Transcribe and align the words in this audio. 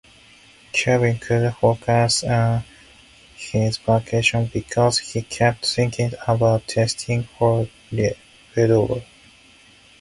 Kevin 0.73 1.19
couldn’t 1.19 1.57
focus 1.57 2.23
on 2.23 2.63
his 3.35 3.77
vacation 3.77 4.49
because 4.51 4.97
he 4.97 5.21
kept 5.21 5.63
thinking 5.63 6.13
about 6.27 6.67
testing 6.67 7.27
Fedora. 8.51 9.03